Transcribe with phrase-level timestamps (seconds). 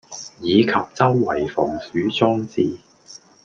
[0.39, 2.79] 以及周圍防鼠裝置